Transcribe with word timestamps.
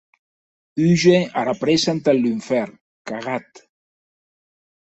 Húger 0.85 1.19
ara 1.41 1.53
prèssa 1.61 1.89
entath 1.95 2.19
lunfèrn, 2.21 2.73
cagat! 3.07 3.53